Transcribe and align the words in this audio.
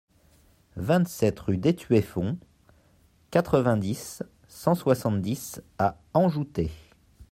vingt-sept 0.77 1.39
rue 1.41 1.59
d'Étueffont, 1.59 2.39
quatre-vingt-dix, 3.29 4.23
cent 4.47 4.73
soixante-dix 4.73 5.61
à 5.77 5.99
Anjoutey 6.15 6.71